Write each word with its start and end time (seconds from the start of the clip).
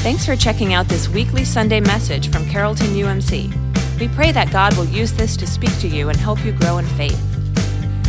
Thanks 0.00 0.24
for 0.24 0.36
checking 0.36 0.74
out 0.74 0.86
this 0.88 1.08
weekly 1.08 1.44
Sunday 1.44 1.80
message 1.80 2.30
from 2.30 2.46
Carrollton 2.46 2.86
UMC. 2.88 3.50
We 3.98 4.06
pray 4.08 4.30
that 4.30 4.52
God 4.52 4.76
will 4.76 4.86
use 4.86 5.12
this 5.12 5.36
to 5.36 5.44
speak 5.46 5.76
to 5.80 5.88
you 5.88 6.08
and 6.08 6.16
help 6.16 6.44
you 6.44 6.52
grow 6.52 6.78
in 6.78 6.86
faith. 6.86 7.20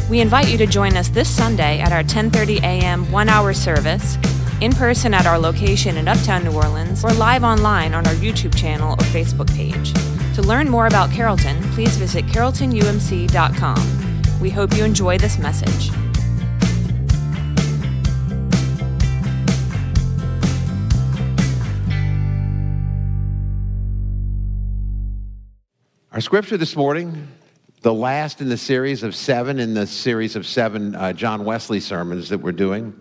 We 0.08 0.22
invite 0.22 0.50
you 0.50 0.58
to 0.60 0.68
join 0.68 0.96
us 0.96 1.10
this 1.10 1.28
Sunday 1.28 1.80
at 1.80 1.92
our 1.92 2.04
10:30 2.04 2.60
a.m. 2.60 3.08
1-hour 3.08 3.54
service, 3.54 4.20
in 4.62 4.72
person 4.72 5.16
at 5.16 5.26
our 5.26 5.40
location 5.40 5.98
in 5.98 6.08
Uptown 6.08 6.44
New 6.44 6.54
Orleans, 6.54 7.04
or 7.04 7.12
live 7.14 7.44
online 7.44 7.96
on 7.96 8.06
our 8.06 8.14
YouTube 8.14 8.54
channel 8.56 8.94
or 8.94 9.06
Facebook 9.06 9.52
page. 9.56 9.92
To 10.36 10.44
learn 10.44 10.70
more 10.70 10.86
about 10.86 11.10
Carrollton, 11.12 11.60
please 11.74 11.98
visit 11.98 12.24
carrolltonumc.com. 12.28 14.40
We 14.40 14.52
hope 14.52 14.78
you 14.78 14.84
enjoy 14.86 15.18
this 15.18 15.40
message. 15.40 15.90
Our 26.20 26.22
scripture 26.22 26.58
this 26.58 26.76
morning, 26.76 27.30
the 27.82 27.94
last 27.94 28.42
in 28.42 28.50
the 28.50 28.58
series 28.58 29.04
of 29.04 29.16
seven, 29.16 29.58
in 29.58 29.74
the 29.74 29.88
series 29.88 30.36
of 30.36 30.46
seven 30.46 30.94
uh, 30.94 31.14
John 31.14 31.46
Wesley 31.46 31.80
sermons 31.80 32.28
that 32.28 32.40
we're 32.40 32.52
doing, 32.52 32.94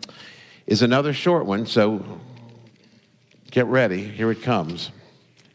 is 0.68 0.82
another 0.82 1.12
short 1.12 1.44
one, 1.44 1.66
so 1.66 2.20
get 3.50 3.66
ready. 3.66 4.04
Here 4.04 4.30
it 4.30 4.40
comes. 4.42 4.92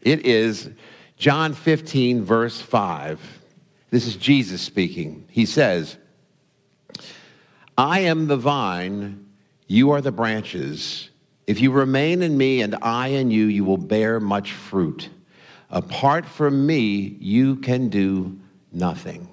It 0.02 0.26
is 0.26 0.68
John 1.16 1.54
15, 1.54 2.22
verse 2.22 2.60
5. 2.60 3.18
This 3.88 4.06
is 4.06 4.16
Jesus 4.16 4.60
speaking. 4.60 5.26
He 5.30 5.46
says, 5.46 5.96
I 7.78 8.00
am 8.00 8.26
the 8.26 8.36
vine, 8.36 9.26
you 9.68 9.92
are 9.92 10.02
the 10.02 10.12
branches. 10.12 11.08
If 11.46 11.62
you 11.62 11.72
remain 11.72 12.20
in 12.20 12.36
me 12.36 12.60
and 12.60 12.76
I 12.82 13.06
in 13.06 13.30
you, 13.30 13.46
you 13.46 13.64
will 13.64 13.78
bear 13.78 14.20
much 14.20 14.52
fruit. 14.52 15.08
Apart 15.70 16.26
from 16.26 16.66
me, 16.66 17.16
you 17.20 17.56
can 17.56 17.88
do 17.88 18.38
nothing. 18.72 19.28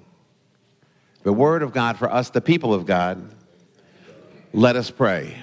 The 1.22 1.32
word 1.32 1.62
of 1.62 1.72
God 1.72 1.96
for 1.96 2.10
us, 2.10 2.30
the 2.30 2.40
people 2.40 2.74
of 2.74 2.86
God, 2.86 3.32
let 4.52 4.76
us 4.76 4.90
pray. 4.90 5.36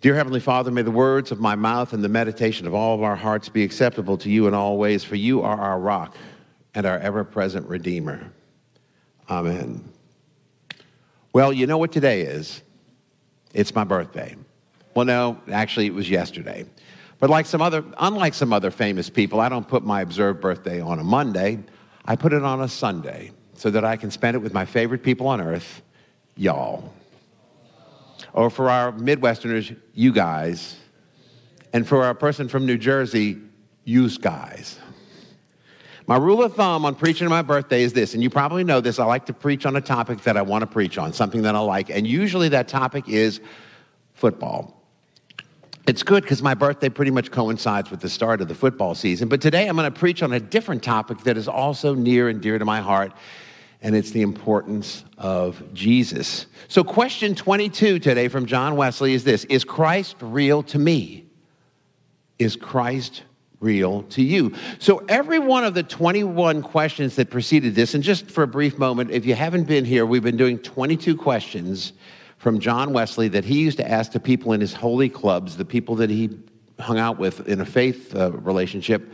Dear 0.00 0.14
Heavenly 0.14 0.38
Father, 0.38 0.70
may 0.70 0.82
the 0.82 0.92
words 0.92 1.32
of 1.32 1.40
my 1.40 1.56
mouth 1.56 1.92
and 1.92 2.04
the 2.04 2.08
meditation 2.08 2.68
of 2.68 2.74
all 2.74 2.94
of 2.94 3.02
our 3.02 3.16
hearts 3.16 3.48
be 3.48 3.64
acceptable 3.64 4.16
to 4.18 4.30
you 4.30 4.46
in 4.46 4.54
all 4.54 4.78
ways, 4.78 5.02
for 5.02 5.16
you 5.16 5.42
are 5.42 5.60
our 5.60 5.80
rock 5.80 6.16
and 6.74 6.86
our 6.86 6.98
ever 6.98 7.24
present 7.24 7.68
Redeemer. 7.68 8.32
Amen. 9.28 9.84
Well, 11.32 11.52
you 11.52 11.66
know 11.66 11.78
what 11.78 11.90
today 11.90 12.22
is? 12.22 12.62
It's 13.52 13.74
my 13.74 13.82
birthday. 13.82 14.36
Well, 14.94 15.04
no, 15.04 15.40
actually, 15.50 15.86
it 15.86 15.94
was 15.94 16.08
yesterday. 16.08 16.64
But 17.18 17.30
like 17.30 17.46
some 17.46 17.60
other, 17.60 17.84
unlike 17.98 18.34
some 18.34 18.52
other 18.52 18.70
famous 18.70 19.10
people, 19.10 19.40
I 19.40 19.48
don't 19.48 19.66
put 19.66 19.84
my 19.84 20.02
observed 20.02 20.40
birthday 20.40 20.80
on 20.80 20.98
a 20.98 21.04
Monday. 21.04 21.58
I 22.04 22.16
put 22.16 22.32
it 22.32 22.42
on 22.42 22.60
a 22.60 22.68
Sunday 22.68 23.32
so 23.54 23.70
that 23.70 23.84
I 23.84 23.96
can 23.96 24.10
spend 24.10 24.36
it 24.36 24.38
with 24.38 24.54
my 24.54 24.64
favorite 24.64 25.02
people 25.02 25.26
on 25.26 25.40
earth, 25.40 25.82
y'all. 26.36 26.92
Or 28.32 28.50
for 28.50 28.70
our 28.70 28.92
Midwesterners, 28.92 29.76
you 29.94 30.12
guys. 30.12 30.76
And 31.72 31.86
for 31.86 32.04
our 32.04 32.14
person 32.14 32.48
from 32.48 32.66
New 32.66 32.78
Jersey, 32.78 33.38
you 33.84 34.08
guys. 34.10 34.78
My 36.06 36.16
rule 36.16 36.42
of 36.42 36.54
thumb 36.54 36.86
on 36.86 36.94
preaching 36.94 37.26
on 37.26 37.30
my 37.30 37.42
birthday 37.42 37.82
is 37.82 37.92
this, 37.92 38.14
and 38.14 38.22
you 38.22 38.30
probably 38.30 38.64
know 38.64 38.80
this. 38.80 38.98
I 38.98 39.04
like 39.04 39.26
to 39.26 39.34
preach 39.34 39.66
on 39.66 39.76
a 39.76 39.80
topic 39.80 40.22
that 40.22 40.38
I 40.38 40.42
want 40.42 40.62
to 40.62 40.66
preach 40.66 40.96
on, 40.96 41.12
something 41.12 41.42
that 41.42 41.54
I 41.54 41.58
like. 41.58 41.90
And 41.90 42.06
usually 42.06 42.48
that 42.50 42.68
topic 42.68 43.08
is 43.08 43.40
football. 44.14 44.77
It's 45.88 46.02
good 46.02 46.22
because 46.22 46.42
my 46.42 46.52
birthday 46.52 46.90
pretty 46.90 47.10
much 47.10 47.30
coincides 47.30 47.90
with 47.90 48.00
the 48.00 48.10
start 48.10 48.42
of 48.42 48.48
the 48.48 48.54
football 48.54 48.94
season. 48.94 49.26
But 49.26 49.40
today 49.40 49.66
I'm 49.66 49.74
going 49.74 49.90
to 49.90 49.98
preach 49.98 50.22
on 50.22 50.34
a 50.34 50.38
different 50.38 50.82
topic 50.82 51.20
that 51.20 51.38
is 51.38 51.48
also 51.48 51.94
near 51.94 52.28
and 52.28 52.42
dear 52.42 52.58
to 52.58 52.64
my 52.66 52.82
heart, 52.82 53.14
and 53.80 53.96
it's 53.96 54.10
the 54.10 54.20
importance 54.20 55.02
of 55.16 55.62
Jesus. 55.72 56.44
So, 56.68 56.84
question 56.84 57.34
22 57.34 58.00
today 58.00 58.28
from 58.28 58.44
John 58.44 58.76
Wesley 58.76 59.14
is 59.14 59.24
this 59.24 59.44
Is 59.44 59.64
Christ 59.64 60.16
real 60.20 60.62
to 60.64 60.78
me? 60.78 61.24
Is 62.38 62.54
Christ 62.54 63.22
real 63.58 64.02
to 64.02 64.22
you? 64.22 64.54
So, 64.78 64.98
every 65.08 65.38
one 65.38 65.64
of 65.64 65.72
the 65.72 65.84
21 65.84 66.60
questions 66.60 67.16
that 67.16 67.30
preceded 67.30 67.74
this, 67.74 67.94
and 67.94 68.04
just 68.04 68.30
for 68.30 68.42
a 68.42 68.46
brief 68.46 68.76
moment, 68.76 69.10
if 69.10 69.24
you 69.24 69.34
haven't 69.34 69.64
been 69.64 69.86
here, 69.86 70.04
we've 70.04 70.22
been 70.22 70.36
doing 70.36 70.58
22 70.58 71.16
questions 71.16 71.94
from 72.38 72.60
John 72.60 72.92
Wesley 72.92 73.28
that 73.28 73.44
he 73.44 73.60
used 73.60 73.78
to 73.78 73.88
ask 73.88 74.12
the 74.12 74.20
people 74.20 74.52
in 74.52 74.60
his 74.60 74.72
holy 74.72 75.08
clubs, 75.08 75.56
the 75.56 75.64
people 75.64 75.96
that 75.96 76.08
he 76.08 76.30
hung 76.78 76.98
out 76.98 77.18
with 77.18 77.46
in 77.48 77.60
a 77.60 77.66
faith 77.66 78.14
uh, 78.14 78.32
relationship. 78.32 79.12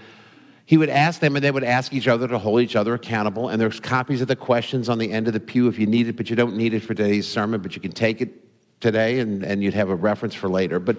He 0.67 0.77
would 0.77 0.91
ask 0.91 1.21
them, 1.21 1.35
and 1.35 1.45
they 1.45 1.51
would 1.51 1.65
ask 1.65 1.93
each 1.93 2.09
other 2.09 2.29
to 2.29 2.39
hold 2.39 2.61
each 2.61 2.77
other 2.77 2.95
accountable. 2.95 3.49
And 3.49 3.61
there's 3.61 3.81
copies 3.81 4.21
of 4.21 4.29
the 4.29 4.37
questions 4.37 4.89
on 4.89 4.99
the 4.99 5.11
end 5.11 5.27
of 5.27 5.33
the 5.33 5.41
pew 5.41 5.69
if 5.69 5.79
you 5.79 5.87
need 5.87 6.09
it, 6.09 6.17
but 6.17 6.31
you 6.31 6.37
don't 6.37 6.57
need 6.57 6.75
it 6.75 6.81
for 6.81 6.95
today's 6.95 7.27
sermon, 7.27 7.61
but 7.61 7.75
you 7.75 7.83
can 7.83 7.93
take 7.93 8.21
it 8.21 8.31
today 8.81 9.21
and, 9.21 9.43
and 9.43 9.63
you'd 9.63 9.75
have 9.75 9.89
a 9.89 9.95
reference 9.95 10.35
for 10.35 10.49
later. 10.49 10.79
But 10.79 10.99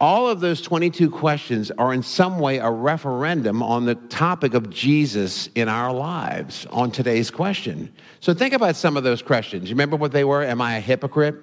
all 0.00 0.28
of 0.28 0.40
those 0.40 0.60
22 0.60 1.10
questions 1.10 1.70
are 1.70 1.94
in 1.94 2.02
some 2.02 2.38
way 2.38 2.58
a 2.58 2.70
referendum 2.70 3.62
on 3.62 3.86
the 3.86 3.94
topic 3.94 4.54
of 4.54 4.68
Jesus 4.68 5.48
in 5.54 5.68
our 5.68 5.92
lives 5.92 6.66
on 6.70 6.90
today's 6.90 7.30
question. 7.30 7.92
So 8.20 8.34
think 8.34 8.52
about 8.52 8.76
some 8.76 8.96
of 8.96 9.04
those 9.04 9.22
questions. 9.22 9.70
You 9.70 9.74
remember 9.74 9.96
what 9.96 10.12
they 10.12 10.24
were? 10.24 10.42
Am 10.42 10.60
I 10.60 10.76
a 10.76 10.80
hypocrite? 10.80 11.36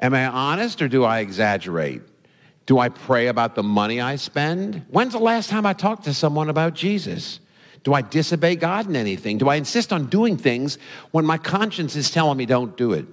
Am 0.00 0.12
I 0.12 0.26
honest 0.26 0.82
or 0.82 0.88
do 0.88 1.04
I 1.04 1.20
exaggerate? 1.20 2.02
Do 2.66 2.78
I 2.78 2.88
pray 2.88 3.28
about 3.28 3.54
the 3.54 3.62
money 3.62 4.00
I 4.00 4.16
spend? 4.16 4.84
When's 4.88 5.12
the 5.12 5.18
last 5.18 5.48
time 5.48 5.64
I 5.64 5.72
talked 5.72 6.04
to 6.04 6.14
someone 6.14 6.48
about 6.48 6.74
Jesus? 6.74 7.40
Do 7.82 7.92
I 7.92 8.02
disobey 8.02 8.56
God 8.56 8.86
in 8.86 8.96
anything? 8.96 9.38
Do 9.38 9.48
I 9.48 9.56
insist 9.56 9.92
on 9.92 10.06
doing 10.06 10.36
things 10.36 10.78
when 11.10 11.26
my 11.26 11.38
conscience 11.38 11.96
is 11.96 12.10
telling 12.10 12.38
me 12.38 12.46
don't 12.46 12.76
do 12.76 12.92
it? 12.92 13.06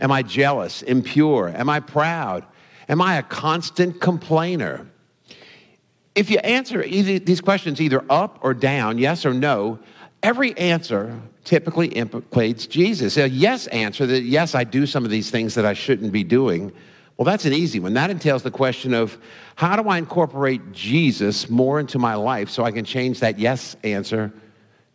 Am 0.00 0.10
I 0.10 0.22
jealous, 0.22 0.82
impure? 0.82 1.48
Am 1.48 1.70
I 1.70 1.80
proud? 1.80 2.46
Am 2.88 3.00
I 3.00 3.16
a 3.16 3.22
constant 3.22 4.00
complainer? 4.00 4.86
If 6.14 6.30
you 6.30 6.38
answer 6.38 6.82
either, 6.82 7.18
these 7.18 7.40
questions 7.40 7.80
either 7.80 8.04
up 8.08 8.38
or 8.42 8.54
down, 8.54 8.98
yes 8.98 9.26
or 9.26 9.34
no, 9.34 9.78
every 10.22 10.56
answer 10.56 11.20
typically 11.44 11.88
implicates 11.88 12.66
Jesus. 12.66 13.16
A 13.16 13.28
yes 13.28 13.66
answer 13.68 14.06
that, 14.06 14.22
yes, 14.22 14.54
I 14.54 14.64
do 14.64 14.86
some 14.86 15.04
of 15.04 15.10
these 15.10 15.30
things 15.30 15.54
that 15.54 15.66
I 15.66 15.74
shouldn't 15.74 16.12
be 16.12 16.24
doing. 16.24 16.72
Well, 17.16 17.24
that's 17.24 17.44
an 17.44 17.52
easy 17.52 17.80
one. 17.80 17.94
That 17.94 18.10
entails 18.10 18.42
the 18.42 18.50
question 18.50 18.94
of 18.94 19.18
how 19.54 19.80
do 19.80 19.88
I 19.88 19.98
incorporate 19.98 20.72
Jesus 20.72 21.48
more 21.48 21.80
into 21.80 21.98
my 21.98 22.14
life 22.14 22.50
so 22.50 22.64
I 22.64 22.72
can 22.72 22.84
change 22.84 23.20
that 23.20 23.38
yes 23.38 23.76
answer 23.84 24.32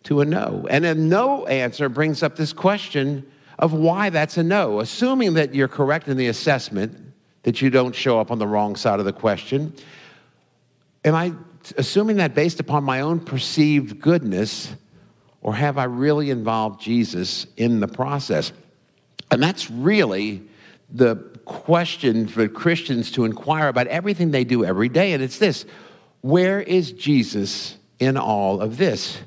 to 0.04 0.22
a 0.22 0.26
no? 0.26 0.68
And 0.70 0.86
a 0.86 0.96
no 0.96 1.46
answer 1.46 1.90
brings 1.90 2.24
up 2.24 2.36
this 2.36 2.54
question 2.54 3.26
of 3.60 3.74
why 3.74 4.10
that's 4.10 4.38
a 4.38 4.44
no. 4.44 4.80
Assuming 4.80 5.36
that 5.36 5.56
you're 5.56 5.68
correct 5.68 6.08
in 6.08 6.18
the 6.18 6.28
assessment, 6.28 7.11
that 7.44 7.62
you 7.62 7.70
don't 7.70 7.96
show 7.96 8.20
up 8.20 8.32
on 8.32 8.40
the 8.40 8.48
wrong 8.48 8.76
side 8.76 9.00
of 9.00 9.06
the 9.06 9.14
question? 9.14 9.74
Am 11.04 11.16
I 11.16 11.34
assuming 11.78 12.18
that 12.18 12.36
based 12.36 12.60
upon 12.60 12.84
my 12.84 13.02
own 13.02 13.20
perceived 13.20 14.00
goodness, 14.00 14.74
or 15.42 15.56
have 15.56 15.78
I 15.78 15.86
really 15.86 16.30
involved 16.30 16.82
Jesus 16.82 17.48
in 17.58 17.80
the 17.80 17.88
process? 17.88 18.52
And 19.32 19.42
that's 19.42 19.72
really 19.72 20.44
the 20.94 21.16
question 21.46 22.28
for 22.28 22.48
Christians 22.48 23.12
to 23.12 23.26
inquire 23.26 23.68
about 23.68 23.88
everything 23.88 24.32
they 24.32 24.44
do 24.44 24.64
every 24.64 24.90
day. 24.90 25.14
And 25.14 25.24
it's 25.24 25.40
this 25.40 25.66
where 26.22 26.62
is 26.62 26.92
Jesus 26.92 27.78
in 28.00 28.18
all 28.18 28.62
of 28.62 28.78
this? 28.78 29.18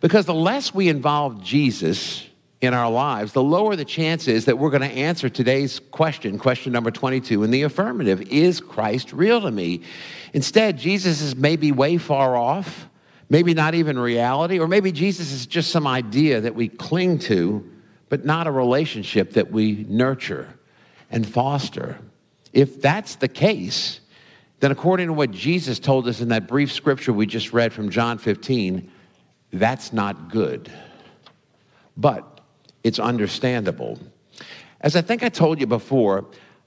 Because 0.00 0.26
the 0.26 0.34
less 0.34 0.72
we 0.72 0.88
involve 0.88 1.42
Jesus, 1.42 2.26
in 2.64 2.74
our 2.74 2.90
lives, 2.90 3.32
the 3.32 3.42
lower 3.42 3.76
the 3.76 3.84
chance 3.84 4.28
is 4.28 4.44
that 4.46 4.58
we're 4.58 4.70
going 4.70 4.82
to 4.82 4.96
answer 4.96 5.28
today's 5.28 5.78
question, 5.78 6.38
question 6.38 6.72
number 6.72 6.90
22, 6.90 7.42
in 7.42 7.50
the 7.50 7.62
affirmative 7.62 8.22
Is 8.22 8.60
Christ 8.60 9.12
real 9.12 9.40
to 9.40 9.50
me? 9.50 9.82
Instead, 10.32 10.78
Jesus 10.78 11.20
is 11.20 11.36
maybe 11.36 11.72
way 11.72 11.98
far 11.98 12.36
off, 12.36 12.88
maybe 13.28 13.54
not 13.54 13.74
even 13.74 13.98
reality, 13.98 14.58
or 14.58 14.68
maybe 14.68 14.92
Jesus 14.92 15.32
is 15.32 15.46
just 15.46 15.70
some 15.70 15.86
idea 15.86 16.40
that 16.40 16.54
we 16.54 16.68
cling 16.68 17.18
to, 17.20 17.68
but 18.08 18.24
not 18.24 18.46
a 18.46 18.50
relationship 18.50 19.32
that 19.32 19.50
we 19.50 19.86
nurture 19.88 20.48
and 21.10 21.26
foster. 21.26 21.98
If 22.52 22.80
that's 22.80 23.16
the 23.16 23.28
case, 23.28 24.00
then 24.60 24.70
according 24.70 25.08
to 25.08 25.12
what 25.12 25.30
Jesus 25.30 25.78
told 25.78 26.08
us 26.08 26.20
in 26.20 26.28
that 26.28 26.48
brief 26.48 26.72
scripture 26.72 27.12
we 27.12 27.26
just 27.26 27.52
read 27.52 27.72
from 27.72 27.90
John 27.90 28.18
15, 28.18 28.90
that's 29.52 29.92
not 29.92 30.30
good. 30.30 30.70
But 31.96 32.33
it's 32.84 32.98
understandable. 32.98 33.98
As 34.80 34.94
I 34.94 35.00
think 35.00 35.22
I 35.22 35.30
told 35.30 35.58
you 35.58 35.66
before, 35.66 36.26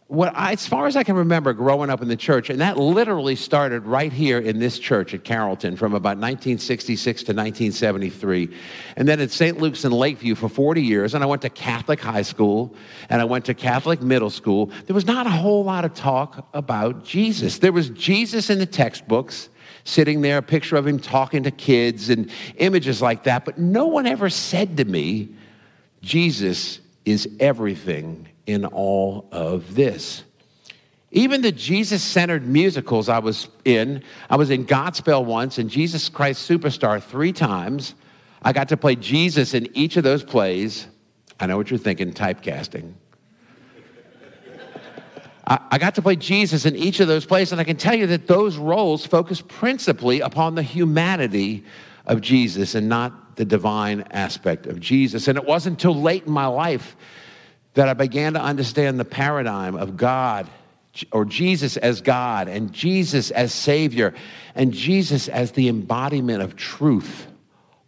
I, 0.10 0.54
as 0.54 0.66
far 0.66 0.88
as 0.88 0.96
I 0.96 1.04
can 1.04 1.16
remember 1.16 1.52
growing 1.52 1.90
up 1.90 2.02
in 2.02 2.08
the 2.08 2.16
church, 2.16 2.50
and 2.50 2.62
that 2.62 2.78
literally 2.78 3.36
started 3.36 3.86
right 3.86 4.12
here 4.12 4.40
in 4.40 4.58
this 4.58 4.80
church 4.80 5.14
at 5.14 5.26
Carrollton 5.26 5.76
from 5.76 5.94
about 5.94 6.18
1966 6.18 7.24
to 7.24 7.34
1973. 7.34 8.50
And 8.96 9.08
then 9.08 9.20
at 9.20 9.32
St. 9.32 9.60
Luke's 9.60 9.84
in 9.84 9.92
Lakeview 9.92 10.36
for 10.36 10.48
40 10.48 10.82
years. 10.82 11.14
And 11.14 11.24
I 11.24 11.28
went 11.28 11.42
to 11.42 11.50
Catholic 11.50 12.00
high 12.00 12.22
school 12.22 12.74
and 13.10 13.22
I 13.22 13.26
went 13.26 13.46
to 13.46 13.54
Catholic 13.54 14.02
middle 14.02 14.30
school. 14.30 14.72
There 14.86 14.94
was 14.94 15.06
not 15.06 15.28
a 15.28 15.32
whole 15.32 15.66
lot 15.66 15.84
of 15.84 15.94
talk 15.94 16.48
about 16.54 17.04
Jesus. 17.04 17.60
There 17.60 17.74
was 17.74 17.90
Jesus 17.90 18.50
in 18.50 18.60
the 18.60 18.66
textbooks, 18.66 19.50
sitting 19.84 20.22
there, 20.22 20.38
a 20.38 20.42
picture 20.42 20.78
of 20.78 20.88
him 20.88 21.00
talking 21.00 21.44
to 21.44 21.52
kids 21.52 22.10
and 22.10 22.32
images 22.56 23.02
like 23.02 23.24
that. 23.26 23.44
But 23.44 23.58
no 23.58 23.88
one 23.88 24.08
ever 24.08 24.30
said 24.30 24.78
to 24.78 24.86
me, 24.86 25.36
Jesus 26.08 26.80
is 27.04 27.28
everything 27.42 28.30
in 28.46 28.64
all 28.64 29.28
of 29.34 29.76
this. 29.76 30.24
Even 31.12 31.42
the 31.42 31.52
Jesus 31.52 32.02
centered 32.02 32.48
musicals 32.48 33.10
I 33.10 33.20
was 33.20 33.50
in, 33.66 34.04
I 34.30 34.38
was 34.38 34.50
in 34.50 34.66
Godspell 34.66 35.26
once 35.26 35.58
and 35.58 35.70
Jesus 35.70 36.08
Christ 36.08 36.50
Superstar 36.50 37.04
three 37.04 37.34
times. 37.34 37.94
I 38.42 38.54
got 38.54 38.70
to 38.70 38.78
play 38.78 38.96
Jesus 38.96 39.54
in 39.54 39.68
each 39.76 39.98
of 39.98 40.06
those 40.06 40.24
plays. 40.24 40.88
I 41.42 41.46
know 41.46 41.58
what 41.58 41.70
you're 41.70 41.78
thinking 41.78 42.14
typecasting. 42.14 42.94
I, 45.46 45.78
got 45.78 45.96
to 45.96 46.02
play 46.02 46.16
Jesus 46.16 46.66
in 46.66 46.76
each 46.76 47.00
of 47.02 47.08
those 47.08 47.26
plays, 47.26 47.54
and 47.54 47.60
I 47.60 47.64
can 47.64 47.78
tell 47.78 47.96
you 47.96 48.08
that 48.08 48.28
those 48.28 48.58
roles 48.58 49.06
focus 49.06 49.42
principally 49.42 50.20
upon 50.22 50.56
the 50.56 50.64
humanity 50.64 51.64
of 52.06 52.20
Jesus 52.20 52.76
and 52.76 52.90
not 52.90 53.27
the 53.38 53.46
divine 53.46 54.02
aspect 54.12 54.68
of 54.68 54.80
Jesus. 54.80 55.28
And 55.28 55.38
it 55.38 55.46
wasn't 55.46 55.76
until 55.76 56.00
late 56.00 56.26
in 56.26 56.32
my 56.32 56.48
life 56.48 56.96
that 57.76 57.88
I 57.88 57.94
began 57.94 58.34
to 58.34 58.42
understand 58.42 59.00
the 59.00 59.06
paradigm 59.06 59.76
of 59.76 59.96
God 59.96 60.50
or 61.12 61.26
Jesus 61.26 61.78
as 61.78 62.02
God 62.02 62.48
and 62.48 62.74
Jesus 62.74 63.30
as 63.32 63.54
Savior 63.54 64.16
and 64.56 64.74
Jesus 64.74 65.28
as 65.28 65.52
the 65.52 65.70
embodiment 65.70 66.42
of 66.42 66.56
truth, 66.56 67.28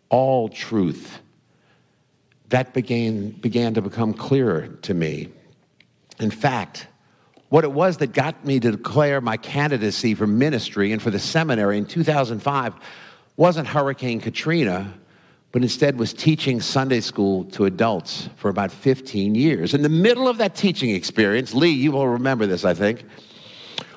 all 0.09 0.47
truth. 0.47 1.19
That 2.49 2.73
began, 2.73 3.31
began 3.31 3.73
to 3.73 3.81
become 3.81 4.13
clearer 4.13 4.67
to 4.83 4.93
me. 4.93 5.29
In 6.19 6.31
fact, 6.31 6.87
what 7.49 7.63
it 7.63 7.71
was 7.71 7.97
that 7.97 8.13
got 8.13 8.45
me 8.45 8.59
to 8.59 8.71
declare 8.71 9.21
my 9.21 9.37
candidacy 9.37 10.13
for 10.13 10.27
ministry 10.27 10.91
and 10.91 11.01
for 11.01 11.09
the 11.09 11.19
seminary 11.19 11.79
in 11.79 11.85
2005 11.85 12.75
wasn't 13.37 13.67
Hurricane 13.67 14.19
Katrina, 14.19 14.93
but 15.51 15.61
instead 15.61 15.97
was 15.97 16.13
teaching 16.13 16.61
Sunday 16.61 17.01
school 17.01 17.45
to 17.45 17.65
adults 17.65 18.29
for 18.35 18.49
about 18.49 18.71
15 18.71 19.33
years. 19.33 19.73
In 19.73 19.81
the 19.81 19.89
middle 19.89 20.27
of 20.27 20.37
that 20.37 20.55
teaching 20.55 20.91
experience, 20.91 21.53
Lee, 21.53 21.69
you 21.69 21.91
will 21.91 22.07
remember 22.07 22.45
this, 22.45 22.65
I 22.65 22.73
think, 22.73 23.03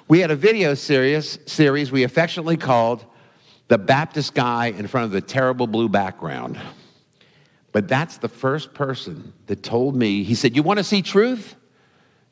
we 0.08 0.20
had 0.20 0.30
a 0.30 0.36
video 0.36 0.74
series, 0.74 1.38
series 1.46 1.92
we 1.92 2.04
affectionately 2.04 2.56
called 2.56 3.04
The 3.68 3.78
Baptist 3.78 4.34
Guy 4.34 4.66
in 4.66 4.86
Front 4.86 5.06
of 5.06 5.10
the 5.12 5.20
Terrible 5.20 5.66
Blue 5.66 5.88
Background. 5.88 6.58
But 7.72 7.88
that's 7.88 8.18
the 8.18 8.28
first 8.28 8.74
person 8.74 9.32
that 9.46 9.62
told 9.62 9.96
me, 9.96 10.22
he 10.22 10.34
said, 10.34 10.54
You 10.54 10.62
want 10.62 10.78
to 10.78 10.84
see 10.84 11.02
truth? 11.02 11.56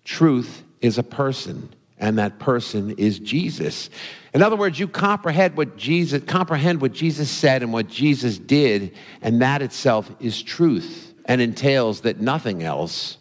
Truth 0.05 0.63
is 0.81 0.99
a 0.99 1.03
person 1.03 1.75
and 2.00 2.19
that 2.19 2.38
person 2.38 2.93
is 2.93 3.19
Jesus. 3.19 3.91
In 4.32 4.43
other 4.43 4.56
words, 4.56 4.81
you 4.81 4.88
comprehend 4.88 5.56
what 5.56 5.76
Jesus 5.76 6.25
comprehend 6.25 6.81
what 6.81 6.93
Jesus 6.93 7.31
said 7.31 7.62
and 7.62 7.73
what 7.73 7.88
Jesus 7.88 8.38
did, 8.38 8.94
and 9.23 9.43
that 9.43 9.62
itself 9.62 10.11
is 10.19 10.43
truth 10.43 11.14
and 11.26 11.41
entails 11.41 12.00
that 12.00 12.20
nothing 12.20 12.62
else 12.62 13.19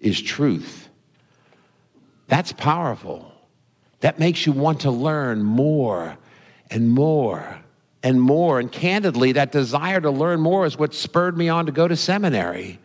is 0.00 0.20
truth. 0.20 0.88
That's 2.26 2.52
powerful. 2.52 3.30
That 4.00 4.18
makes 4.18 4.46
you 4.46 4.52
want 4.52 4.80
to 4.80 4.90
learn 4.90 5.42
more 5.42 6.16
and 6.70 6.90
more 6.90 7.58
and 8.02 8.20
more. 8.20 8.58
And 8.58 8.72
candidly, 8.72 9.32
that 9.32 9.52
desire 9.52 10.00
to 10.00 10.10
learn 10.10 10.40
more 10.40 10.64
is 10.64 10.78
what 10.78 10.94
spurred 10.94 11.36
me 11.36 11.50
on 11.50 11.66
to 11.66 11.72
go 11.72 11.86
to 11.86 11.96
seminary. 11.96 12.80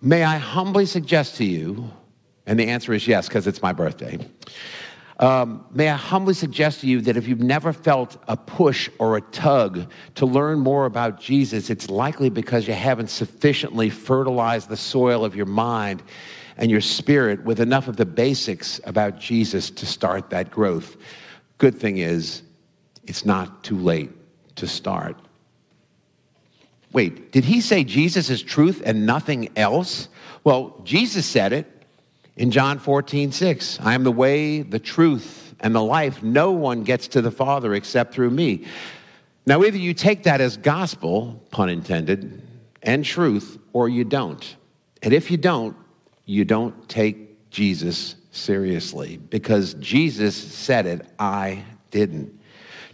May 0.00 0.24
I 0.24 0.38
humbly 0.38 0.86
suggest 0.86 1.36
to 1.36 1.44
you 1.44 1.90
and 2.46 2.58
the 2.58 2.68
answer 2.68 2.92
is 2.92 3.06
yes, 3.06 3.28
because 3.28 3.46
it's 3.46 3.62
my 3.62 3.72
birthday. 3.72 4.18
Um, 5.20 5.64
may 5.70 5.88
I 5.88 5.96
humbly 5.96 6.34
suggest 6.34 6.80
to 6.80 6.88
you 6.88 7.00
that 7.02 7.16
if 7.16 7.28
you've 7.28 7.40
never 7.40 7.72
felt 7.72 8.16
a 8.26 8.36
push 8.36 8.90
or 8.98 9.16
a 9.16 9.20
tug 9.20 9.90
to 10.16 10.26
learn 10.26 10.58
more 10.58 10.86
about 10.86 11.20
Jesus, 11.20 11.70
it's 11.70 11.88
likely 11.88 12.30
because 12.30 12.66
you 12.66 12.74
haven't 12.74 13.10
sufficiently 13.10 13.90
fertilized 13.90 14.68
the 14.68 14.76
soil 14.76 15.24
of 15.24 15.36
your 15.36 15.46
mind 15.46 16.02
and 16.56 16.70
your 16.70 16.80
spirit 16.80 17.44
with 17.44 17.60
enough 17.60 17.86
of 17.86 17.96
the 17.96 18.06
basics 18.06 18.80
about 18.84 19.18
Jesus 19.18 19.70
to 19.70 19.86
start 19.86 20.30
that 20.30 20.50
growth. 20.50 20.96
Good 21.58 21.78
thing 21.78 21.98
is, 21.98 22.42
it's 23.04 23.24
not 23.24 23.62
too 23.62 23.78
late 23.78 24.10
to 24.56 24.66
start. 24.66 25.16
Wait, 26.92 27.32
did 27.32 27.44
he 27.44 27.60
say 27.60 27.84
Jesus 27.84 28.30
is 28.30 28.42
truth 28.42 28.82
and 28.84 29.04
nothing 29.06 29.48
else? 29.56 30.08
Well, 30.44 30.80
Jesus 30.84 31.26
said 31.26 31.52
it 31.52 31.73
in 32.36 32.50
John 32.50 32.78
14, 32.78 33.32
6. 33.32 33.78
I 33.80 33.94
am 33.94 34.04
the 34.04 34.12
way, 34.12 34.62
the 34.62 34.78
truth, 34.78 35.54
and 35.60 35.74
the 35.74 35.82
life. 35.82 36.22
No 36.22 36.52
one 36.52 36.82
gets 36.82 37.08
to 37.08 37.22
the 37.22 37.30
Father 37.30 37.74
except 37.74 38.14
through 38.14 38.30
me. 38.30 38.66
Now, 39.46 39.62
either 39.62 39.76
you 39.76 39.94
take 39.94 40.24
that 40.24 40.40
as 40.40 40.56
gospel, 40.56 41.42
pun 41.50 41.68
intended, 41.68 42.42
and 42.82 43.04
truth, 43.04 43.58
or 43.72 43.88
you 43.88 44.04
don't. 44.04 44.56
And 45.02 45.12
if 45.12 45.30
you 45.30 45.36
don't, 45.36 45.76
you 46.24 46.44
don't 46.44 46.88
take 46.88 47.50
Jesus 47.50 48.16
seriously 48.30 49.18
because 49.18 49.74
Jesus 49.74 50.34
said 50.34 50.86
it, 50.86 51.06
I 51.18 51.62
didn't. 51.90 52.40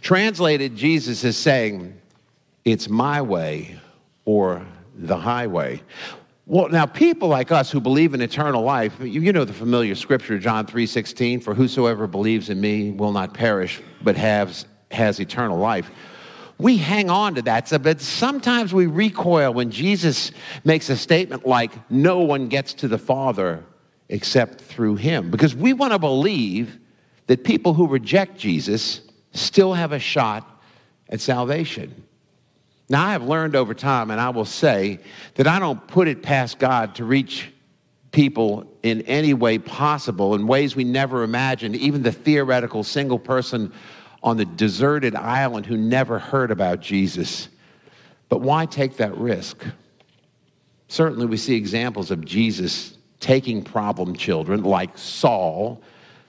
Translated, 0.01 0.75
Jesus 0.75 1.23
is 1.23 1.37
saying, 1.37 1.99
It's 2.65 2.89
my 2.89 3.21
way 3.21 3.79
or 4.25 4.65
the 4.95 5.17
highway. 5.17 5.81
Well, 6.47 6.69
now 6.69 6.85
people 6.85 7.29
like 7.29 7.51
us 7.51 7.71
who 7.71 7.79
believe 7.79 8.13
in 8.13 8.21
eternal 8.21 8.63
life, 8.63 8.95
you, 8.99 9.31
know 9.31 9.45
the 9.45 9.53
familiar 9.53 9.93
scripture, 9.95 10.39
John 10.39 10.65
3:16, 10.65 11.43
for 11.43 11.53
whosoever 11.53 12.07
believes 12.07 12.49
in 12.49 12.59
me 12.59 12.91
will 12.91 13.11
not 13.11 13.33
perish, 13.33 13.81
but 14.01 14.15
has, 14.17 14.65
has 14.89 15.19
eternal 15.19 15.57
life. 15.57 15.91
We 16.57 16.77
hang 16.77 17.09
on 17.09 17.35
to 17.35 17.41
that, 17.43 17.71
but 17.81 18.01
sometimes 18.01 18.73
we 18.73 18.85
recoil 18.85 19.53
when 19.53 19.71
Jesus 19.71 20.31
makes 20.63 20.89
a 20.89 20.97
statement 20.97 21.45
like, 21.45 21.71
no 21.89 22.19
one 22.19 22.49
gets 22.49 22.73
to 22.75 22.87
the 22.87 22.99
Father 22.99 23.63
except 24.09 24.61
through 24.61 24.97
him. 24.97 25.31
Because 25.31 25.55
we 25.55 25.73
want 25.73 25.93
to 25.93 25.99
believe 25.99 26.77
that 27.27 27.43
people 27.43 27.73
who 27.73 27.87
reject 27.87 28.37
Jesus 28.37 29.01
still 29.33 29.73
have 29.73 29.91
a 29.91 29.99
shot 29.99 30.61
at 31.09 31.21
salvation. 31.21 32.03
Now, 32.91 33.07
I 33.07 33.13
have 33.13 33.23
learned 33.23 33.55
over 33.55 33.73
time, 33.73 34.11
and 34.11 34.19
I 34.19 34.31
will 34.31 34.43
say 34.43 34.99
that 35.35 35.47
I 35.47 35.59
don't 35.59 35.87
put 35.87 36.09
it 36.09 36.21
past 36.21 36.59
God 36.59 36.95
to 36.95 37.05
reach 37.05 37.49
people 38.11 38.69
in 38.83 38.99
any 39.03 39.33
way 39.33 39.59
possible, 39.59 40.35
in 40.35 40.45
ways 40.45 40.75
we 40.75 40.83
never 40.83 41.23
imagined, 41.23 41.77
even 41.77 42.03
the 42.03 42.11
theoretical 42.11 42.83
single 42.83 43.17
person 43.17 43.71
on 44.21 44.35
the 44.35 44.43
deserted 44.43 45.15
island 45.15 45.65
who 45.65 45.77
never 45.77 46.19
heard 46.19 46.51
about 46.51 46.81
Jesus. 46.81 47.47
But 48.27 48.41
why 48.41 48.65
take 48.65 48.97
that 48.97 49.15
risk? 49.17 49.63
Certainly, 50.89 51.27
we 51.27 51.37
see 51.37 51.55
examples 51.55 52.11
of 52.11 52.25
Jesus 52.25 52.97
taking 53.21 53.63
problem 53.63 54.17
children 54.17 54.63
like 54.63 54.97
Saul 54.97 55.81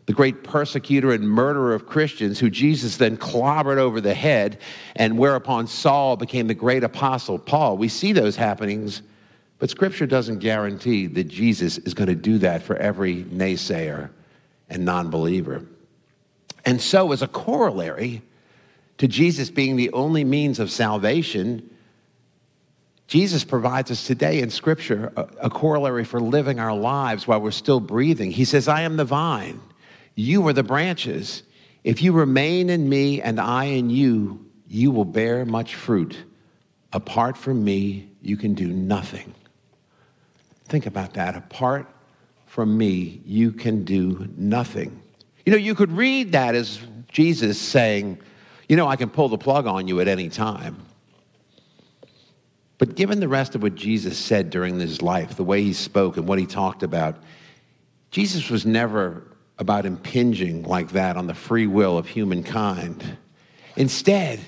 the 0.07 0.13
great 0.13 0.43
persecutor 0.43 1.13
and 1.13 1.29
murderer 1.29 1.75
of 1.75 1.87
Christians, 1.87 2.39
who 2.39 2.51
Jesus 2.51 2.97
then 2.97 3.17
clobbered 3.17 3.79
over 3.79 4.01
the 4.01 4.15
head, 4.15 4.59
and 4.97 5.17
whereupon 5.17 5.67
Saul 5.67 6.17
became 6.17 6.49
the 6.49 6.55
great 6.55 6.83
apostle 6.83 7.39
Paul. 7.39 7.77
We 7.77 7.89
see 7.89 8.13
those 8.13 8.35
happenings, 8.35 9.03
but 9.59 9.71
Scripture 9.71 10.07
doesn't 10.07 10.41
guarantee 10.41 11.07
that 11.07 11.25
Jesus 11.25 11.79
is 11.79 11.95
going 11.95 12.09
to 12.09 12.17
do 12.17 12.39
that 12.39 12.63
for 12.63 12.77
every 12.77 13.25
naysayer 13.25 14.11
and 14.69 14.85
non 14.85 15.11
believer. 15.11 15.65
And 16.65 16.81
so, 16.81 17.13
as 17.13 17.23
a 17.23 17.29
corollary 17.29 18.23
to 18.99 19.07
Jesus 19.09 19.51
being 19.51 19.77
the 19.77 19.93
only 19.93 20.25
means 20.25 20.59
of 20.59 20.71
salvation, 20.71 21.69
Jesus 23.07 23.45
provides 23.45 23.91
us 23.91 24.07
today 24.07 24.41
in 24.41 24.51
Scripture 24.51 25.13
a, 25.17 25.29
a, 25.43 25.51
corollary 25.51 26.05
for 26.05 26.21
living 26.21 26.59
our 26.59 26.75
lives 26.75 27.27
while 27.27 27.41
we're 27.41 27.51
still 27.51 27.81
breathing. 27.81 28.31
He 28.31 28.45
says, 28.45 28.69
I 28.69 28.83
am 28.83 28.97
the 28.97 29.05
vine. 29.05 29.61
You 30.15 30.47
are 30.49 30.53
the 30.53 30.63
branches. 30.63 31.43
If 31.85 32.03
you 32.03 32.13
remain 32.13 32.71
in 32.71 32.89
me 32.89 33.21
and 33.23 33.41
I 33.41 33.65
in 33.65 33.91
you, 33.91 34.47
you 34.69 34.91
will 34.91 35.05
bear 35.05 35.45
much 35.45 35.75
fruit. 35.75 36.17
Apart 36.93 37.37
from 37.37 37.65
me, 37.65 38.09
you 38.21 38.37
can 38.37 38.55
do 38.55 38.69
nothing. 38.69 39.35
Think 40.67 40.87
about 40.87 41.15
that. 41.15 41.37
Apart 41.37 41.87
from 42.47 42.77
me, 42.77 43.21
you 43.25 43.53
can 43.53 43.85
do 43.85 44.29
nothing. 44.37 45.01
You 45.45 45.53
know, 45.53 45.59
you 45.59 45.75
could 45.75 45.91
read 45.93 46.33
that 46.33 46.55
as 46.55 46.81
Jesus 47.09 47.59
saying, 47.59 48.19
You 48.69 48.77
know, 48.77 48.87
I 48.87 48.97
can 48.97 49.11
pull 49.11 49.29
the 49.29 49.39
plug 49.39 49.67
on 49.67 49.89
you 49.89 50.01
at 50.01 50.09
any 50.09 50.29
time. 50.29 50.77
But 52.79 52.95
given 52.97 53.21
the 53.21 53.29
rest 53.29 53.55
of 53.55 53.63
what 53.63 53.75
Jesus 53.75 54.19
said 54.19 54.51
during 54.51 54.79
his 54.81 55.03
life, 55.03 55.37
the 55.37 55.45
way 55.45 55.63
he 55.63 55.73
spoke 55.73 56.17
and 56.17 56.27
what 56.27 56.39
he 56.39 56.47
talked 56.47 56.83
about, 56.83 57.23
Jesus 58.11 58.51
was 58.51 58.67
never 58.67 59.32
about 59.63 59.87
impinging 59.87 60.65
like 60.65 60.91
that 60.91 61.17
on 61.17 61.27
the 61.27 61.35
free 61.35 61.67
will 61.67 61.97
of 61.97 62.07
humankind. 62.07 63.17
Instead, 63.77 64.39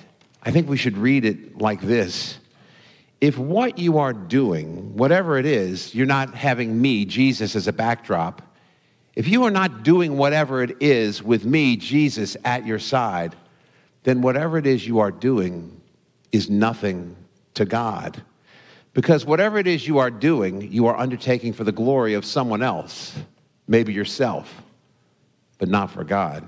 I 0.43 0.51
think 0.51 0.69
we 0.69 0.77
should 0.77 0.97
read 0.97 1.25
it 1.25 1.57
like 1.57 1.81
this 1.81 2.37
If 3.19 3.37
what 3.39 3.79
you 3.79 3.97
are 3.97 4.13
doing, 4.13 4.95
whatever 4.95 5.39
it 5.39 5.47
is, 5.47 5.95
you're 5.95 6.05
not 6.05 6.35
having 6.35 6.79
me, 6.79 7.05
Jesus, 7.05 7.55
as 7.55 7.67
a 7.67 7.73
backdrop, 7.73 8.43
if 9.15 9.27
you 9.27 9.45
are 9.45 9.51
not 9.51 9.83
doing 9.83 10.17
whatever 10.17 10.61
it 10.61 10.77
is 10.81 11.23
with 11.23 11.45
me, 11.45 11.77
Jesus, 11.77 12.37
at 12.43 12.67
your 12.67 12.79
side, 12.79 13.35
then 14.03 14.21
whatever 14.21 14.57
it 14.57 14.67
is 14.67 14.85
you 14.85 14.99
are 14.99 15.11
doing 15.11 15.81
is 16.31 16.49
nothing 16.49 17.15
to 17.53 17.65
God. 17.65 18.21
Because 18.93 19.25
whatever 19.25 19.57
it 19.57 19.67
is 19.67 19.87
you 19.87 19.97
are 19.97 20.11
doing, 20.11 20.71
you 20.71 20.87
are 20.87 20.97
undertaking 20.97 21.53
for 21.53 21.63
the 21.63 21.71
glory 21.71 22.13
of 22.13 22.25
someone 22.25 22.61
else, 22.61 23.15
maybe 23.67 23.93
yourself, 23.93 24.61
but 25.57 25.69
not 25.69 25.91
for 25.91 26.03
God. 26.03 26.43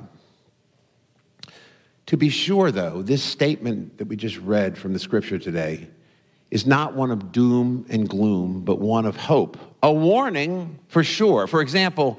To 2.07 2.17
be 2.17 2.29
sure, 2.29 2.71
though, 2.71 3.01
this 3.01 3.21
statement 3.21 3.97
that 3.97 4.07
we 4.07 4.15
just 4.15 4.37
read 4.37 4.77
from 4.77 4.93
the 4.93 4.99
scripture 4.99 5.37
today 5.37 5.87
is 6.51 6.65
not 6.65 6.95
one 6.95 7.11
of 7.11 7.31
doom 7.31 7.85
and 7.89 8.07
gloom, 8.07 8.61
but 8.61 8.79
one 8.79 9.05
of 9.05 9.17
hope. 9.17 9.57
A 9.83 9.91
warning 9.91 10.79
for 10.87 11.03
sure. 11.03 11.47
For 11.47 11.61
example, 11.61 12.17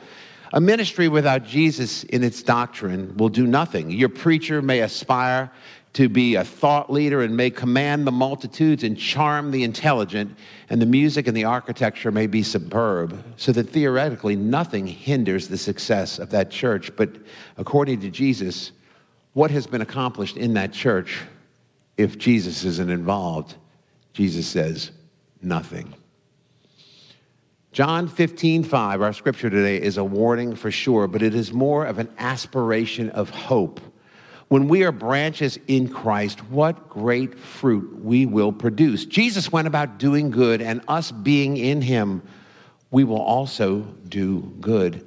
a 0.52 0.60
ministry 0.60 1.08
without 1.08 1.44
Jesus 1.44 2.04
in 2.04 2.22
its 2.22 2.42
doctrine 2.42 3.16
will 3.16 3.28
do 3.30 3.46
nothing. 3.46 3.90
Your 3.90 4.08
preacher 4.10 4.60
may 4.60 4.80
aspire 4.80 5.50
to 5.98 6.08
be 6.08 6.36
a 6.36 6.44
thought 6.44 6.92
leader 6.92 7.22
and 7.22 7.36
may 7.36 7.50
command 7.50 8.06
the 8.06 8.12
multitudes 8.12 8.84
and 8.84 8.96
charm 8.96 9.50
the 9.50 9.64
intelligent, 9.64 10.32
and 10.70 10.80
the 10.80 10.86
music 10.86 11.26
and 11.26 11.36
the 11.36 11.42
architecture 11.42 12.12
may 12.12 12.28
be 12.28 12.40
superb, 12.40 13.20
so 13.36 13.50
that 13.50 13.68
theoretically 13.68 14.36
nothing 14.36 14.86
hinders 14.86 15.48
the 15.48 15.58
success 15.58 16.20
of 16.20 16.30
that 16.30 16.52
church. 16.52 16.94
But 16.94 17.16
according 17.56 17.98
to 18.02 18.10
Jesus, 18.10 18.70
what 19.32 19.50
has 19.50 19.66
been 19.66 19.80
accomplished 19.80 20.36
in 20.36 20.54
that 20.54 20.72
church 20.72 21.18
if 21.96 22.16
Jesus 22.16 22.62
isn't 22.62 22.90
involved? 22.90 23.56
Jesus 24.12 24.46
says, 24.46 24.92
nothing. 25.42 25.92
John 27.72 28.06
15, 28.06 28.62
5, 28.62 29.02
our 29.02 29.12
scripture 29.12 29.50
today, 29.50 29.82
is 29.82 29.96
a 29.96 30.04
warning 30.04 30.54
for 30.54 30.70
sure, 30.70 31.08
but 31.08 31.22
it 31.22 31.34
is 31.34 31.52
more 31.52 31.86
of 31.86 31.98
an 31.98 32.08
aspiration 32.18 33.10
of 33.10 33.30
hope. 33.30 33.80
When 34.48 34.68
we 34.68 34.82
are 34.84 34.92
branches 34.92 35.58
in 35.66 35.88
Christ, 35.88 36.40
what 36.48 36.88
great 36.88 37.38
fruit 37.38 38.02
we 38.02 38.24
will 38.24 38.52
produce. 38.52 39.04
Jesus 39.04 39.52
went 39.52 39.68
about 39.68 39.98
doing 39.98 40.30
good, 40.30 40.62
and 40.62 40.80
us 40.88 41.12
being 41.12 41.58
in 41.58 41.82
him, 41.82 42.22
we 42.90 43.04
will 43.04 43.20
also 43.20 43.80
do 44.08 44.40
good. 44.60 45.06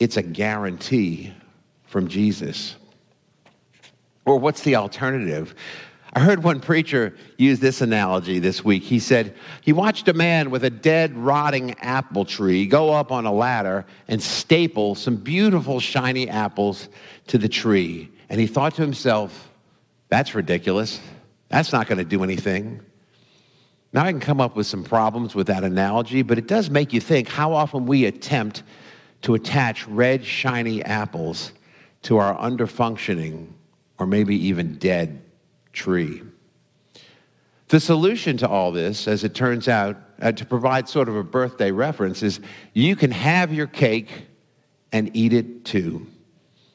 It's 0.00 0.16
a 0.16 0.22
guarantee 0.22 1.32
from 1.86 2.08
Jesus. 2.08 2.74
Or 4.24 4.38
what's 4.38 4.62
the 4.62 4.76
alternative? 4.76 5.54
I 6.12 6.18
heard 6.18 6.42
one 6.42 6.58
preacher 6.58 7.14
use 7.36 7.60
this 7.60 7.80
analogy 7.80 8.40
this 8.40 8.64
week. 8.64 8.82
He 8.82 8.98
said 8.98 9.36
he 9.60 9.72
watched 9.72 10.08
a 10.08 10.12
man 10.12 10.50
with 10.50 10.64
a 10.64 10.70
dead, 10.70 11.16
rotting 11.16 11.78
apple 11.78 12.24
tree 12.24 12.66
go 12.66 12.92
up 12.92 13.12
on 13.12 13.26
a 13.26 13.32
ladder 13.32 13.86
and 14.08 14.20
staple 14.20 14.96
some 14.96 15.14
beautiful, 15.14 15.78
shiny 15.78 16.28
apples 16.28 16.88
to 17.28 17.38
the 17.38 17.48
tree. 17.48 18.10
And 18.30 18.40
he 18.40 18.46
thought 18.46 18.76
to 18.76 18.82
himself, 18.82 19.50
that's 20.08 20.34
ridiculous. 20.34 21.00
That's 21.48 21.72
not 21.72 21.88
going 21.88 21.98
to 21.98 22.04
do 22.04 22.22
anything. 22.22 22.80
Now, 23.92 24.04
I 24.04 24.12
can 24.12 24.20
come 24.20 24.40
up 24.40 24.54
with 24.54 24.68
some 24.68 24.84
problems 24.84 25.34
with 25.34 25.48
that 25.48 25.64
analogy, 25.64 26.22
but 26.22 26.38
it 26.38 26.46
does 26.46 26.70
make 26.70 26.92
you 26.92 27.00
think 27.00 27.28
how 27.28 27.52
often 27.52 27.86
we 27.86 28.04
attempt 28.04 28.62
to 29.22 29.34
attach 29.34 29.86
red, 29.88 30.24
shiny 30.24 30.82
apples 30.84 31.52
to 32.02 32.18
our 32.18 32.38
underfunctioning 32.38 33.48
or 33.98 34.06
maybe 34.06 34.36
even 34.46 34.76
dead 34.78 35.20
tree. 35.72 36.22
The 37.68 37.80
solution 37.80 38.36
to 38.38 38.48
all 38.48 38.70
this, 38.70 39.08
as 39.08 39.24
it 39.24 39.34
turns 39.34 39.68
out, 39.68 39.96
uh, 40.22 40.32
to 40.32 40.44
provide 40.44 40.88
sort 40.88 41.08
of 41.08 41.16
a 41.16 41.24
birthday 41.24 41.72
reference, 41.72 42.22
is 42.22 42.40
you 42.74 42.94
can 42.94 43.10
have 43.10 43.52
your 43.52 43.66
cake 43.66 44.26
and 44.92 45.10
eat 45.14 45.32
it 45.32 45.64
too. 45.64 46.06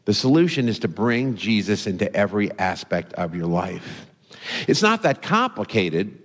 The 0.06 0.14
solution 0.14 0.70
is 0.70 0.80
to 0.80 0.88
bring 0.88 1.36
Jesus 1.36 1.88
into 1.88 2.14
every 2.16 2.52
aspect 2.60 3.14
of 3.14 3.36
your 3.36 3.48
life. 3.48 4.06
It's 4.68 4.82
not 4.82 5.02
that 5.02 5.22
complicated, 5.22 6.18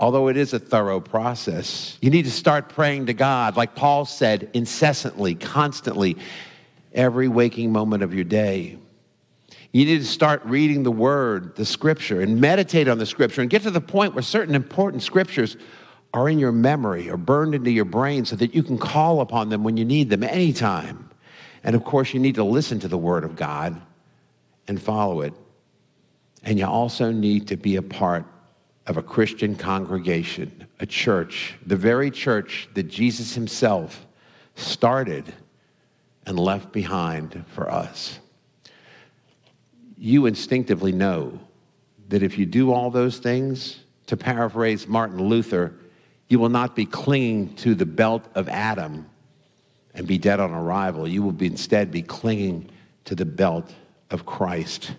although 0.00 0.28
it 0.28 0.36
is 0.36 0.52
a 0.52 0.58
thorough 0.58 1.00
process. 1.00 1.96
You 2.00 2.10
need 2.10 2.24
to 2.24 2.30
start 2.30 2.68
praying 2.68 3.06
to 3.06 3.14
God, 3.14 3.56
like 3.56 3.74
Paul 3.74 4.04
said, 4.04 4.50
incessantly, 4.52 5.36
constantly, 5.36 6.16
every 6.92 7.28
waking 7.28 7.72
moment 7.72 8.02
of 8.02 8.14
your 8.14 8.24
day. 8.24 8.78
You 9.72 9.84
need 9.84 9.98
to 9.98 10.04
start 10.04 10.44
reading 10.44 10.82
the 10.82 10.90
Word, 10.90 11.54
the 11.54 11.64
Scripture, 11.64 12.20
and 12.20 12.40
meditate 12.40 12.88
on 12.88 12.98
the 12.98 13.06
Scripture 13.06 13.40
and 13.40 13.48
get 13.48 13.62
to 13.62 13.70
the 13.70 13.80
point 13.80 14.14
where 14.14 14.22
certain 14.22 14.56
important 14.56 15.04
Scriptures 15.04 15.56
are 16.12 16.28
in 16.28 16.40
your 16.40 16.50
memory 16.50 17.08
or 17.08 17.16
burned 17.16 17.54
into 17.54 17.70
your 17.70 17.84
brain 17.84 18.24
so 18.24 18.34
that 18.34 18.52
you 18.52 18.64
can 18.64 18.78
call 18.78 19.20
upon 19.20 19.48
them 19.48 19.62
when 19.62 19.76
you 19.76 19.84
need 19.84 20.10
them 20.10 20.24
anytime. 20.24 21.09
And 21.62 21.76
of 21.76 21.84
course, 21.84 22.14
you 22.14 22.20
need 22.20 22.36
to 22.36 22.44
listen 22.44 22.80
to 22.80 22.88
the 22.88 22.98
Word 22.98 23.24
of 23.24 23.36
God 23.36 23.80
and 24.68 24.80
follow 24.80 25.20
it. 25.20 25.34
And 26.42 26.58
you 26.58 26.66
also 26.66 27.10
need 27.10 27.48
to 27.48 27.56
be 27.56 27.76
a 27.76 27.82
part 27.82 28.24
of 28.86 28.96
a 28.96 29.02
Christian 29.02 29.54
congregation, 29.54 30.66
a 30.80 30.86
church, 30.86 31.54
the 31.66 31.76
very 31.76 32.10
church 32.10 32.68
that 32.74 32.84
Jesus 32.84 33.34
himself 33.34 34.06
started 34.54 35.32
and 36.26 36.38
left 36.38 36.72
behind 36.72 37.44
for 37.54 37.70
us 37.70 38.20
you 40.00 40.24
instinctively 40.24 40.92
know 40.92 41.38
that 42.08 42.22
if 42.22 42.38
you 42.38 42.46
do 42.46 42.72
all 42.72 42.90
those 42.90 43.18
things, 43.18 43.80
to 44.06 44.16
paraphrase 44.16 44.88
Martin 44.88 45.22
Luther, 45.22 45.74
you 46.28 46.38
will 46.38 46.48
not 46.48 46.74
be 46.74 46.86
clinging 46.86 47.54
to 47.56 47.74
the 47.74 47.84
belt 47.84 48.24
of 48.34 48.48
Adam 48.48 49.08
and 49.94 50.06
be 50.06 50.18
dead 50.18 50.40
on 50.40 50.52
arrival. 50.52 51.06
You 51.08 51.22
will 51.22 51.32
be 51.32 51.46
instead 51.46 51.90
be 51.90 52.02
clinging 52.02 52.70
to 53.04 53.14
the 53.14 53.24
belt 53.24 53.72
of 54.10 54.26
Christ, 54.26 54.92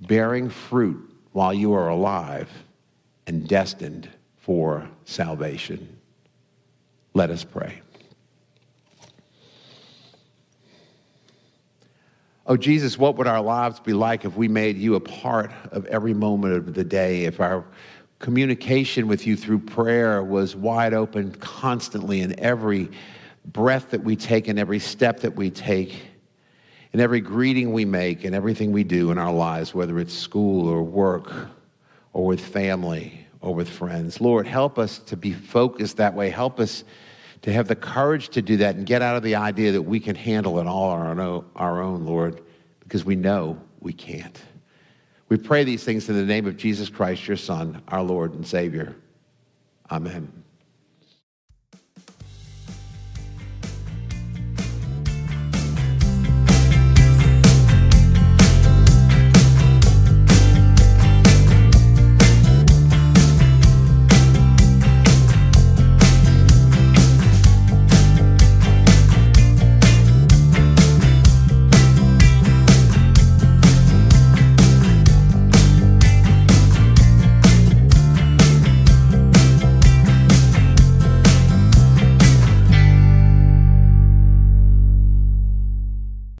bearing 0.00 0.48
fruit 0.48 1.10
while 1.32 1.54
you 1.54 1.72
are 1.72 1.88
alive 1.88 2.50
and 3.26 3.46
destined 3.48 4.08
for 4.38 4.88
salvation. 5.04 5.96
Let 7.14 7.30
us 7.30 7.44
pray. 7.44 7.80
Oh, 12.46 12.56
Jesus, 12.56 12.98
what 12.98 13.16
would 13.16 13.28
our 13.28 13.40
lives 13.40 13.78
be 13.78 13.92
like 13.92 14.24
if 14.24 14.36
we 14.36 14.48
made 14.48 14.76
you 14.76 14.96
a 14.96 15.00
part 15.00 15.52
of 15.70 15.86
every 15.86 16.12
moment 16.12 16.54
of 16.54 16.74
the 16.74 16.82
day? 16.82 17.24
If 17.24 17.40
our 17.40 17.64
communication 18.18 19.06
with 19.06 19.26
you 19.26 19.36
through 19.36 19.60
prayer 19.60 20.24
was 20.24 20.56
wide 20.56 20.92
open 20.92 21.32
constantly 21.36 22.20
in 22.20 22.38
every 22.40 22.90
breath 23.44 23.90
that 23.90 24.02
we 24.02 24.16
take 24.16 24.48
and 24.48 24.58
every 24.58 24.78
step 24.78 25.20
that 25.20 25.34
we 25.34 25.50
take, 25.50 26.00
and 26.92 27.00
every 27.00 27.20
greeting 27.20 27.72
we 27.72 27.84
make 27.84 28.24
and 28.24 28.34
everything 28.34 28.70
we 28.70 28.84
do 28.84 29.10
in 29.10 29.18
our 29.18 29.32
lives, 29.32 29.74
whether 29.74 29.98
it's 29.98 30.12
school 30.12 30.68
or 30.68 30.82
work 30.82 31.32
or 32.12 32.26
with 32.26 32.40
family 32.40 33.26
or 33.40 33.54
with 33.54 33.68
friends. 33.68 34.20
Lord, 34.20 34.46
help 34.46 34.78
us 34.78 34.98
to 34.98 35.16
be 35.16 35.32
focused 35.32 35.96
that 35.96 36.14
way. 36.14 36.28
Help 36.28 36.60
us 36.60 36.84
to 37.40 37.52
have 37.52 37.66
the 37.66 37.74
courage 37.74 38.28
to 38.28 38.42
do 38.42 38.58
that 38.58 38.76
and 38.76 38.86
get 38.86 39.02
out 39.02 39.16
of 39.16 39.22
the 39.22 39.34
idea 39.34 39.72
that 39.72 39.82
we 39.82 39.98
can 39.98 40.14
handle 40.14 40.58
it 40.60 40.66
all 40.66 40.90
on 40.90 41.18
our 41.56 41.82
own, 41.82 42.04
Lord, 42.04 42.42
because 42.80 43.04
we 43.04 43.16
know 43.16 43.58
we 43.80 43.92
can't. 43.92 44.38
We 45.28 45.38
pray 45.38 45.64
these 45.64 45.82
things 45.82 46.08
in 46.10 46.16
the 46.16 46.24
name 46.24 46.46
of 46.46 46.58
Jesus 46.58 46.90
Christ, 46.90 47.26
your 47.26 47.38
Son, 47.38 47.82
our 47.88 48.02
Lord 48.02 48.34
and 48.34 48.46
Savior. 48.46 48.94
Amen. 49.90 50.41